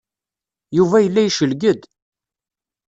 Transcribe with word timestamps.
Yuba 0.77 0.97
yella 1.03 1.21
yecleg-d. 1.23 1.81